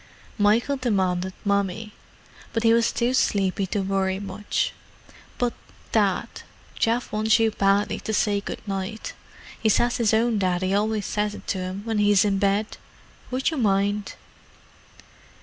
[0.39, 1.93] Michael demanded "Mummy,"
[2.53, 4.73] but he was too sleepy to worry much.
[5.37, 5.53] But;
[5.91, 9.13] Dad—Geoff wants you badly to say 'good night.'
[9.61, 12.77] He says his own Daddy always says it to him when he's in bed.
[13.29, 14.15] Would you mind?"